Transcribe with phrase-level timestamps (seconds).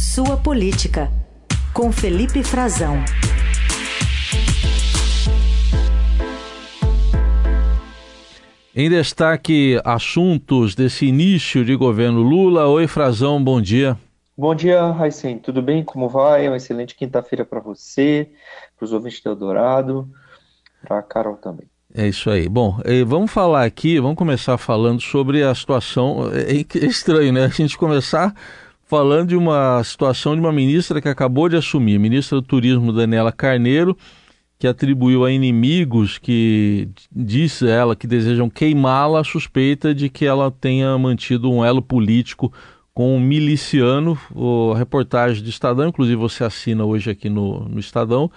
[0.00, 1.12] Sua Política,
[1.74, 3.04] com Felipe Frazão.
[8.74, 12.66] Em destaque, assuntos desse início de governo Lula.
[12.66, 13.94] Oi, Frazão, bom dia.
[14.38, 15.38] Bom dia, Raicen.
[15.38, 15.84] Tudo bem?
[15.84, 16.48] Como vai?
[16.48, 18.30] Uma excelente quinta-feira para você,
[18.78, 20.08] para os ouvintes do Eldorado,
[20.82, 21.66] para a Carol também.
[21.94, 22.48] É isso aí.
[22.48, 26.30] Bom, vamos falar aqui, vamos começar falando sobre a situação.
[26.32, 27.44] É, é estranho, né?
[27.44, 28.34] A gente começar
[28.90, 33.30] falando de uma situação de uma ministra que acabou de assumir, ministra do Turismo Daniela
[33.30, 33.96] Carneiro,
[34.58, 40.50] que atribuiu a inimigos que disse ela que desejam queimá-la a suspeita de que ela
[40.50, 42.52] tenha mantido um elo político
[42.92, 44.18] com um miliciano.
[44.74, 48.28] A reportagem do Estadão, inclusive você assina hoje aqui no, no Estadão,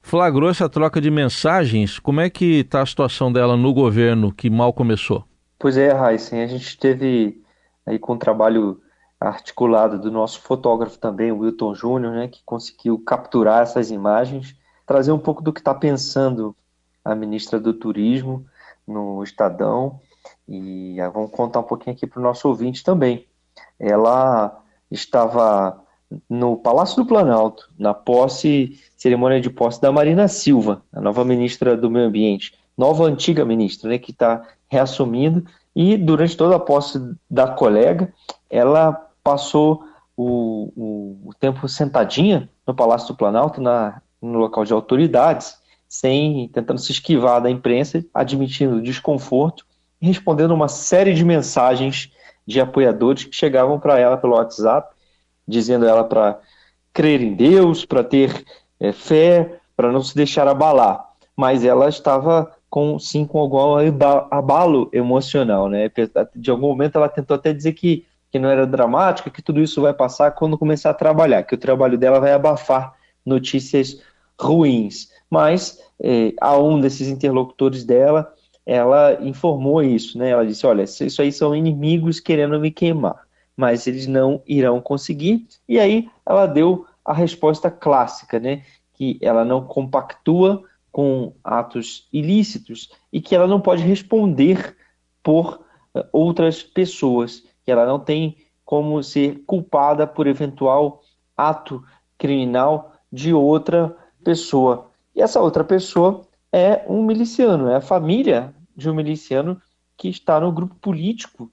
[0.00, 1.98] flagrou essa troca de mensagens.
[1.98, 5.22] Como é que está a situação dela no governo que mal começou?
[5.58, 7.42] Pois é, Heisen, a gente teve
[7.86, 8.80] aí com o trabalho
[9.20, 15.12] articulada do nosso fotógrafo também, o Wilton Júnior, né, que conseguiu capturar essas imagens, trazer
[15.12, 16.54] um pouco do que está pensando
[17.04, 18.46] a ministra do Turismo
[18.86, 20.00] no Estadão.
[20.48, 23.26] E ah, vamos contar um pouquinho aqui para o nosso ouvinte também.
[23.78, 25.82] Ela estava
[26.28, 31.76] no Palácio do Planalto, na posse, cerimônia de posse da Marina Silva, a nova ministra
[31.76, 35.44] do Meio Ambiente, nova antiga ministra, né, que está reassumindo,
[35.76, 36.98] e durante toda a posse
[37.30, 38.12] da colega,
[38.48, 39.84] ela passou
[40.16, 46.48] o, o, o tempo sentadinha no Palácio do Planalto, na, no local de autoridades, sem
[46.48, 49.64] tentando se esquivar da imprensa, admitindo desconforto
[50.00, 52.10] respondendo uma série de mensagens
[52.46, 54.94] de apoiadores que chegavam para ela pelo WhatsApp,
[55.46, 56.40] dizendo ela para
[56.92, 58.44] crer em Deus, para ter
[58.80, 61.04] é, fé, para não se deixar abalar.
[61.36, 63.76] Mas ela estava com sim com algum
[64.30, 65.90] abalo emocional, né?
[66.34, 69.80] De algum momento ela tentou até dizer que que não era dramática, que tudo isso
[69.80, 74.00] vai passar quando começar a trabalhar, que o trabalho dela vai abafar notícias
[74.38, 75.08] ruins.
[75.30, 78.32] Mas eh, a um desses interlocutores dela,
[78.64, 80.30] ela informou isso, né?
[80.30, 85.46] Ela disse: olha, isso aí são inimigos querendo me queimar, mas eles não irão conseguir.
[85.66, 88.62] E aí ela deu a resposta clássica, né?
[88.92, 90.62] Que ela não compactua
[90.92, 94.76] com atos ilícitos e que ela não pode responder
[95.22, 95.60] por
[95.94, 98.34] uh, outras pessoas que ela não tem
[98.64, 101.02] como ser culpada por eventual
[101.36, 101.84] ato
[102.16, 104.90] criminal de outra pessoa.
[105.14, 109.60] E essa outra pessoa é um miliciano, é a família de um miliciano
[109.98, 111.52] que está no grupo político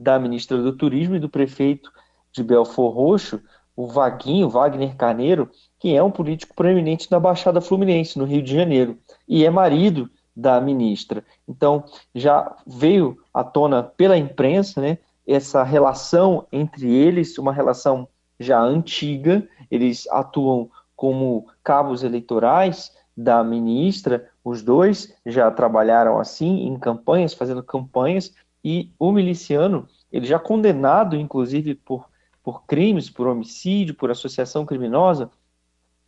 [0.00, 1.92] da ministra do Turismo e do prefeito
[2.32, 3.38] de Belfor Roxo,
[3.76, 8.54] o Vaguinho, Wagner Carneiro, que é um político proeminente da Baixada Fluminense, no Rio de
[8.54, 8.98] Janeiro,
[9.28, 11.22] e é marido da ministra.
[11.46, 11.84] Então,
[12.14, 14.96] já veio à tona pela imprensa, né,
[15.32, 18.08] essa relação entre eles, uma relação
[18.38, 26.78] já antiga, eles atuam como cabos eleitorais da ministra, os dois já trabalharam assim em
[26.78, 32.08] campanhas, fazendo campanhas, e o miliciano, ele já condenado, inclusive, por,
[32.42, 35.30] por crimes, por homicídio, por associação criminosa,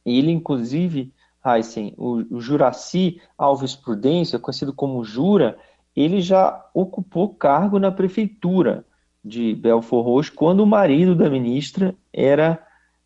[0.04, 1.12] ele, inclusive,
[1.44, 5.58] Heisen, o, o Juraci Alves Prudência, conhecido como Jura,
[5.94, 8.84] ele já ocupou cargo na prefeitura
[9.24, 12.58] de Belfor Roxo quando o marido da ministra era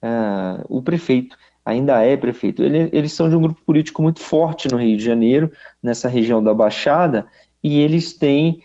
[0.03, 2.63] uh, o prefeito, ainda é prefeito.
[2.63, 5.51] Ele, eles são de um grupo político muito forte no Rio de Janeiro,
[5.83, 7.27] nessa região da Baixada,
[7.63, 8.63] e eles têm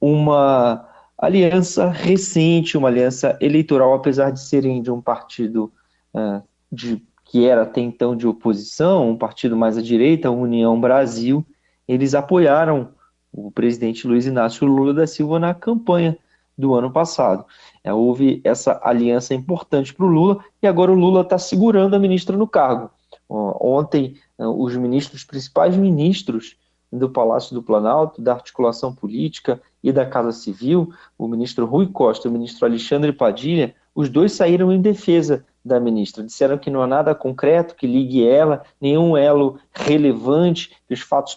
[0.00, 0.88] uma
[1.18, 5.72] aliança recente, uma aliança eleitoral, apesar de serem de um partido
[6.14, 11.44] uh, de, que era até então de oposição, um partido mais à direita, União Brasil,
[11.86, 12.90] eles apoiaram
[13.32, 16.16] o presidente Luiz Inácio Lula da Silva na campanha
[16.56, 17.44] do ano passado.
[17.82, 21.98] É, houve essa aliança importante para o Lula e agora o Lula está segurando a
[21.98, 22.90] ministra no cargo.
[23.28, 26.56] Ontem, é, os ministros, principais ministros
[26.92, 32.28] do Palácio do Planalto, da articulação política e da Casa Civil, o ministro Rui Costa
[32.28, 36.22] e o ministro Alexandre Padilha, os dois saíram em defesa da ministra.
[36.22, 41.36] Disseram que não há nada concreto que ligue ela, nenhum elo relevante, que os fatos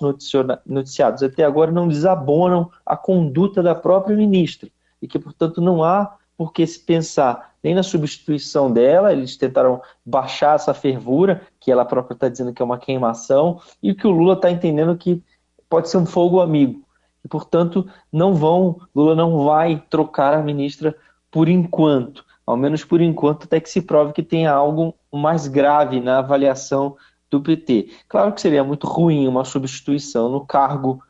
[0.66, 4.69] noticiados até agora não desabonam a conduta da própria ministra
[5.02, 9.82] e que, portanto, não há por que se pensar nem na substituição dela, eles tentaram
[10.06, 14.12] baixar essa fervura, que ela própria está dizendo que é uma queimação, e que o
[14.12, 15.22] Lula está entendendo que
[15.68, 16.82] pode ser um fogo amigo.
[17.26, 20.96] E, portanto, não vão, Lula não vai trocar a ministra
[21.30, 26.00] por enquanto, ao menos por enquanto, até que se prove que tem algo mais grave
[26.00, 26.96] na avaliação
[27.30, 27.90] do PT.
[28.08, 31.04] Claro que seria muito ruim uma substituição no cargo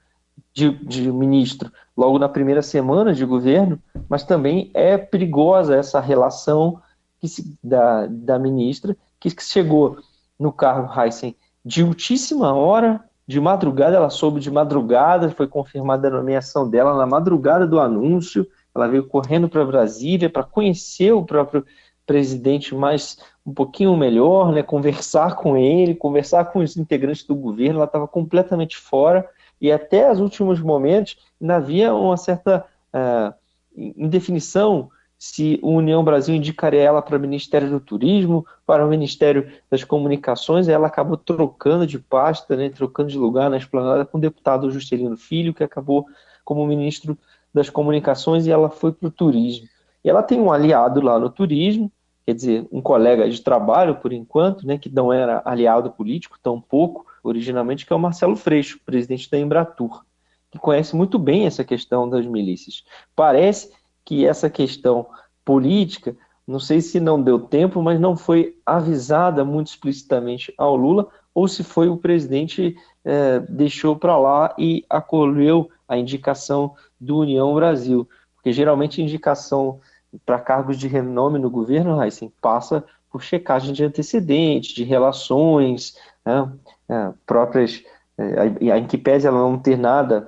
[0.58, 6.82] de, de ministro logo na primeira semana de governo, mas também é perigosa essa relação
[7.20, 10.00] que se, da, da ministra, que chegou
[10.40, 16.12] no cargo Heisen de ultíssima hora, de madrugada, ela soube de madrugada, foi confirmada a
[16.12, 21.64] nomeação dela na madrugada do anúncio, ela veio correndo para Brasília para conhecer o próprio
[22.04, 27.76] presidente mais um pouquinho melhor, né, conversar com ele, conversar com os integrantes do governo,
[27.76, 33.34] ela estava completamente fora, e até os últimos momentos ainda havia uma certa uh,
[33.76, 34.90] indefinição
[35.20, 39.84] se o União Brasil indicaria ela para o Ministério do Turismo, para o Ministério das
[39.84, 44.70] Comunicações, ela acabou trocando de pasta, né, trocando de lugar na esplanada com o deputado
[44.70, 46.06] Juscelino Filho, que acabou
[46.46, 47.18] como ministro
[47.52, 49.68] das Comunicações, e ela foi para o turismo.
[50.04, 51.92] E ela tem um aliado lá no turismo,
[52.24, 56.62] quer dizer, um colega de trabalho, por enquanto, né, que não era aliado político, tão
[56.62, 60.04] pouco, originalmente, que é o Marcelo Freixo, presidente da Embratur,
[60.52, 62.84] que conhece muito bem essa questão das milícias.
[63.16, 63.72] Parece
[64.06, 65.08] que essa questão
[65.44, 66.16] política,
[66.48, 71.48] não sei se não deu tempo, mas não foi avisada muito explicitamente ao Lula, ou
[71.48, 72.76] se foi o presidente
[73.06, 78.08] é, deixou para lá e acolheu a indicação do União Brasil.
[78.36, 79.80] Porque geralmente indicação
[80.26, 86.52] para cargos de renome no governo, Heisen, passa por checagem de antecedentes, de relações, né,
[86.90, 87.84] é, próprias,
[88.18, 90.26] é, que pese ela não ter nada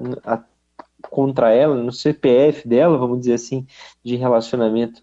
[1.10, 3.66] contra ela, no CPF dela, vamos dizer assim,
[4.04, 5.02] de relacionamento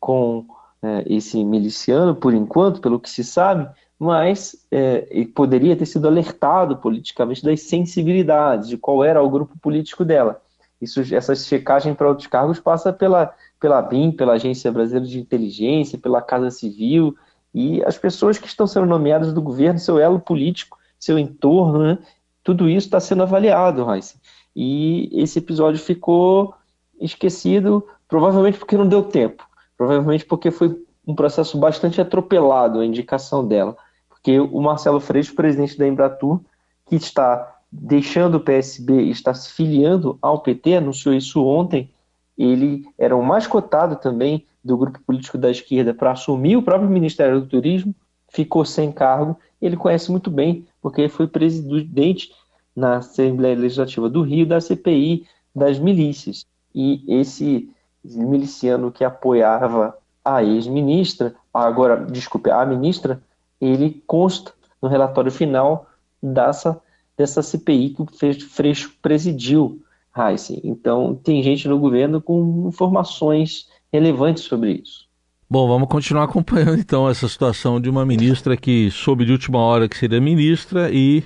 [0.00, 0.46] com
[0.82, 3.68] é, esse miliciano, por enquanto, pelo que se sabe,
[3.98, 10.04] mas é, poderia ter sido alertado politicamente das sensibilidades, de qual era o grupo político
[10.04, 10.40] dela.
[10.80, 15.98] Isso, essa checagem para outros cargos passa pela, pela BIM, pela Agência Brasileira de Inteligência,
[15.98, 17.16] pela Casa Civil,
[17.54, 20.76] e as pessoas que estão sendo nomeadas do governo, seu elo político,
[21.06, 21.98] seu entorno, né,
[22.44, 24.16] tudo isso está sendo avaliado, Raíssa
[24.56, 26.54] e esse episódio ficou
[26.98, 30.74] esquecido, provavelmente porque não deu tempo, provavelmente porque foi
[31.06, 33.76] um processo bastante atropelado a indicação dela,
[34.08, 36.40] porque o Marcelo Freixo, presidente da Embratur,
[36.86, 41.90] que está deixando o PSB e está se filiando ao PT, anunciou isso ontem,
[42.38, 46.88] ele era o mais cotado também do grupo político da esquerda para assumir o próprio
[46.88, 47.94] Ministério do Turismo,
[48.36, 52.30] ficou sem cargo, ele conhece muito bem, porque foi presidente
[52.76, 56.44] na Assembleia Legislativa do Rio da CPI das milícias.
[56.74, 57.70] E esse
[58.04, 63.22] miliciano que apoiava a ex-ministra, agora, desculpe, a ministra,
[63.58, 64.52] ele consta
[64.82, 65.86] no relatório final
[66.22, 66.78] dessa,
[67.16, 68.06] dessa CPI que o
[68.50, 69.82] Freixo presidiu,
[70.14, 70.60] Heisen.
[70.62, 75.05] Então, tem gente no governo com informações relevantes sobre isso.
[75.48, 79.88] Bom, vamos continuar acompanhando então essa situação de uma ministra que soube de última hora
[79.88, 81.22] que seria ministra e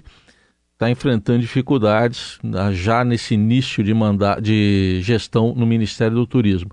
[0.74, 3.94] está enfrentando dificuldades ah, já nesse início de,
[4.42, 6.70] de gestão no Ministério do Turismo.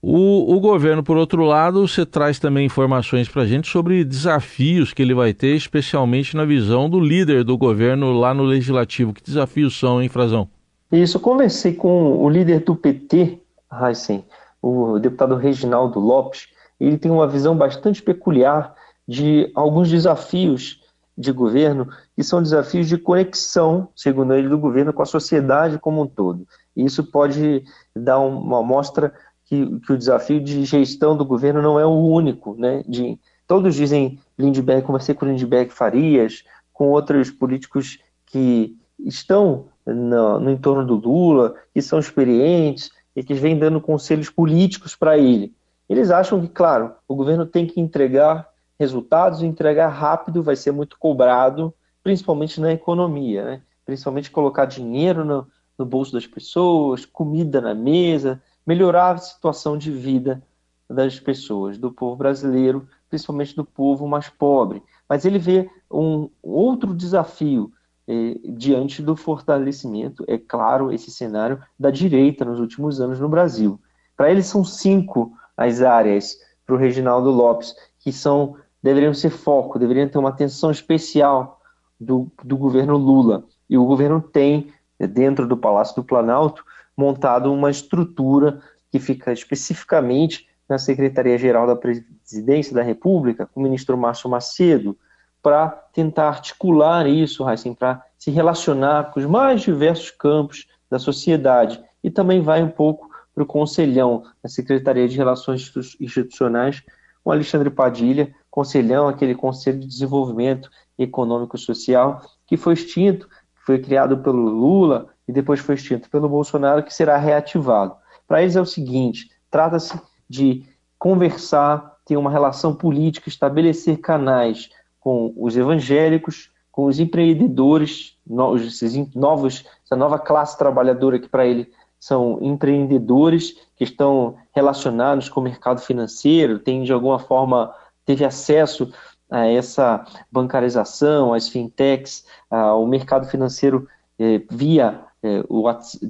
[0.00, 4.92] O, o, governo, por outro lado, você traz também informações para a gente sobre desafios
[4.92, 9.14] que ele vai ter, especialmente na visão do líder do governo lá no Legislativo.
[9.14, 10.46] Que desafios são, hein, Frazão?
[10.92, 13.38] Isso, eu conversei com o líder do PT,
[13.72, 14.22] Heisen,
[14.60, 16.48] o deputado Reginaldo Lopes.
[16.78, 18.74] Ele tem uma visão bastante peculiar
[19.06, 20.82] de alguns desafios
[21.16, 26.02] de governo, que são desafios de conexão, segundo ele, do governo com a sociedade como
[26.02, 26.46] um todo.
[26.76, 29.12] E isso pode dar uma amostra
[29.44, 32.56] que, que, o desafio de gestão do governo não é o único.
[32.58, 32.82] Né?
[32.88, 40.50] De, todos dizem Lindbergh, conversei com Lindbergh Farias, com outros políticos que estão no, no
[40.50, 45.52] entorno do Lula, que são experientes e que vêm dando conselhos políticos para ele.
[45.88, 48.48] Eles acham que, claro, o governo tem que entregar
[48.78, 53.62] resultados, entregar rápido vai ser muito cobrado, principalmente na economia, né?
[53.84, 55.46] principalmente colocar dinheiro no,
[55.78, 60.42] no bolso das pessoas, comida na mesa, melhorar a situação de vida
[60.88, 64.82] das pessoas, do povo brasileiro, principalmente do povo mais pobre.
[65.08, 67.72] Mas ele vê um outro desafio
[68.06, 73.80] eh, diante do fortalecimento, é claro, esse cenário da direita nos últimos anos no Brasil.
[74.16, 79.78] Para ele são cinco as áreas, para o Reginaldo Lopes, que são deveriam ser foco,
[79.78, 81.58] deveriam ter uma atenção especial
[81.98, 83.44] do, do governo Lula.
[83.68, 86.62] E o governo tem, dentro do Palácio do Planalto,
[86.94, 88.60] montado uma estrutura
[88.92, 94.96] que fica especificamente na Secretaria-Geral da Presidência da República, com o ministro Márcio Macedo,
[95.42, 97.44] para tentar articular isso,
[97.78, 101.82] para se relacionar com os mais diversos campos da sociedade.
[102.02, 106.82] E também vai um pouco para o Conselhão, na Secretaria de Relações Institucionais,
[107.22, 113.28] com Alexandre Padilha, conselhão, aquele Conselho de Desenvolvimento Econômico e Social, que foi extinto,
[113.66, 117.96] foi criado pelo Lula e depois foi extinto pelo Bolsonaro, que será reativado.
[118.28, 119.98] Para eles é o seguinte: trata-se
[120.28, 120.64] de
[120.98, 124.68] conversar ter uma relação política, estabelecer canais
[125.00, 128.18] com os evangélicos, com os empreendedores,
[128.66, 131.70] esses novos, essa nova classe trabalhadora que para ele
[132.04, 138.92] são empreendedores que estão relacionados com o mercado financeiro, têm de alguma forma teve acesso
[139.30, 145.64] a essa bancarização, às fintechs, ao mercado financeiro eh, via eh, o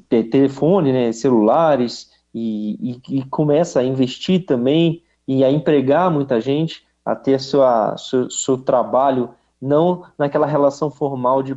[0.08, 6.84] telefone, né, celulares, e, e, e, começa a investir também e a empregar muita gente,
[7.04, 9.30] a ter sua, seu, seu trabalho
[9.62, 11.56] não naquela relação formal de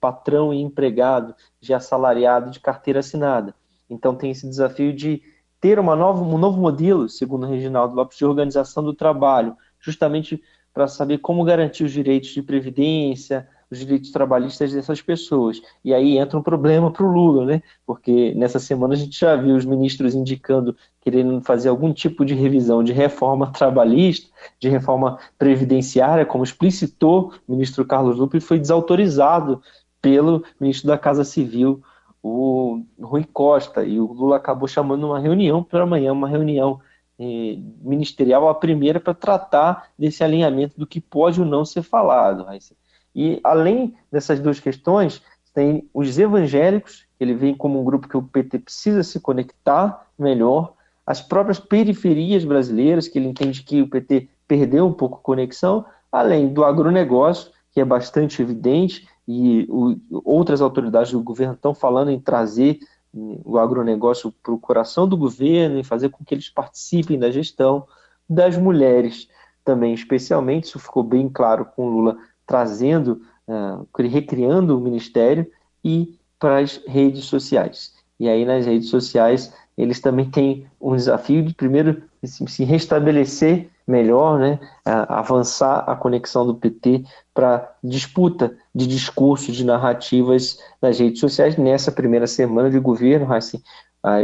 [0.00, 3.54] patrão e empregado, de assalariado, de carteira assinada.
[3.88, 5.22] Então tem esse desafio de
[5.60, 10.42] ter uma nova, um novo modelo, segundo o Reginaldo Lopes, de organização do trabalho, justamente
[10.72, 15.60] para saber como garantir os direitos de previdência, os direitos trabalhistas dessas pessoas.
[15.84, 17.62] E aí entra um problema para o Lula, né?
[17.84, 22.34] Porque nessa semana a gente já viu os ministros indicando querendo fazer algum tipo de
[22.34, 24.28] revisão de reforma trabalhista,
[24.60, 29.62] de reforma previdenciária, como explicitou o ministro Carlos Lupe, foi desautorizado
[30.00, 31.82] pelo ministro da Casa Civil,
[32.26, 36.80] o Rui Costa, e o Lula acabou chamando uma reunião para amanhã, uma reunião
[37.20, 42.44] eh, ministerial, a primeira para tratar desse alinhamento do que pode ou não ser falado.
[43.14, 45.22] E além dessas duas questões,
[45.54, 50.06] tem os evangélicos, que ele vem como um grupo que o PT precisa se conectar
[50.18, 50.74] melhor,
[51.06, 55.84] as próprias periferias brasileiras, que ele entende que o PT perdeu um pouco a conexão,
[56.10, 62.10] além do agronegócio, que é bastante evidente, e o, outras autoridades do governo estão falando
[62.10, 62.78] em trazer
[63.12, 67.86] o agronegócio para o coração do governo, em fazer com que eles participem da gestão,
[68.28, 69.28] das mulheres
[69.64, 72.16] também, especialmente, isso ficou bem claro com Lula
[72.46, 75.50] trazendo, uh, recriando o ministério
[75.82, 77.94] e para as redes sociais.
[78.18, 84.38] E aí nas redes sociais eles também têm um desafio de primeiro se restabelecer melhor,
[84.38, 91.56] né, avançar a conexão do PT para disputa de discursos, de narrativas nas redes sociais.
[91.56, 93.62] Nessa primeira semana de governo, assim,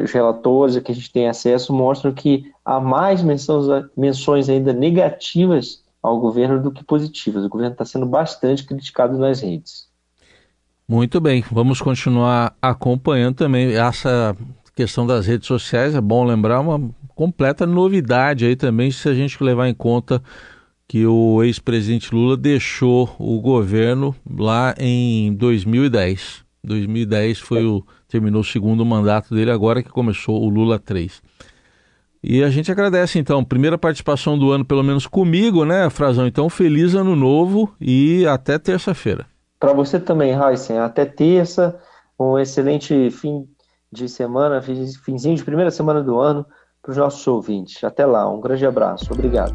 [0.03, 5.83] os relatores que a gente tem acesso mostram que há mais menções, menções ainda negativas
[6.03, 7.45] ao governo do que positivas.
[7.45, 9.87] O governo está sendo bastante criticado nas redes.
[10.89, 14.37] Muito bem, vamos continuar acompanhando também essa
[14.75, 15.95] questão das redes sociais.
[15.95, 20.23] É bom lembrar uma completa novidade aí também, se a gente levar em conta
[20.87, 26.45] que o ex-presidente Lula deixou o governo lá em 2010.
[26.63, 31.23] 2010 foi o terminou o segundo mandato dele, agora que começou o Lula 3.
[32.23, 36.27] E a gente agradece então, primeira participação do ano, pelo menos comigo, né, Frazão?
[36.27, 39.27] Então, feliz ano novo e até terça-feira.
[39.59, 41.81] Para você também, Heisen, até terça,
[42.19, 43.49] um excelente fim
[43.91, 46.47] de semana, finzinho de primeira semana do ano
[46.83, 47.83] para os nossos ouvintes.
[47.85, 49.13] Até lá, um grande abraço.
[49.13, 49.55] Obrigado.